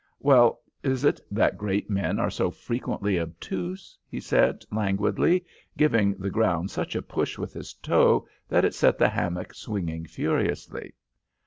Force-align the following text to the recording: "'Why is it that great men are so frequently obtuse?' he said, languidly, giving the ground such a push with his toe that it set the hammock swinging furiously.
"'Why 0.17 0.49
is 0.81 1.03
it 1.03 1.21
that 1.29 1.59
great 1.59 1.87
men 1.87 2.17
are 2.19 2.31
so 2.31 2.49
frequently 2.49 3.19
obtuse?' 3.19 3.99
he 4.09 4.19
said, 4.19 4.65
languidly, 4.71 5.45
giving 5.77 6.15
the 6.15 6.31
ground 6.31 6.71
such 6.71 6.95
a 6.95 7.03
push 7.03 7.37
with 7.37 7.53
his 7.53 7.75
toe 7.75 8.27
that 8.49 8.65
it 8.65 8.73
set 8.73 8.97
the 8.97 9.09
hammock 9.09 9.53
swinging 9.53 10.07
furiously. 10.07 10.93